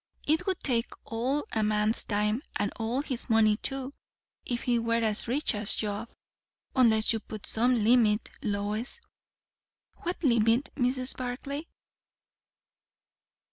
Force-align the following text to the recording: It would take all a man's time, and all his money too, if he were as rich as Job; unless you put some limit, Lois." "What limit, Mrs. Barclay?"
It 0.27 0.47
would 0.47 0.59
take 0.61 0.87
all 1.05 1.45
a 1.51 1.61
man's 1.61 2.03
time, 2.05 2.41
and 2.55 2.73
all 2.79 3.03
his 3.03 3.29
money 3.29 3.57
too, 3.57 3.93
if 4.43 4.63
he 4.63 4.79
were 4.79 5.03
as 5.03 5.27
rich 5.27 5.53
as 5.53 5.75
Job; 5.75 6.09
unless 6.75 7.13
you 7.13 7.19
put 7.19 7.45
some 7.45 7.75
limit, 7.75 8.31
Lois." 8.41 8.99
"What 9.97 10.23
limit, 10.23 10.71
Mrs. 10.75 11.15
Barclay?" 11.15 11.67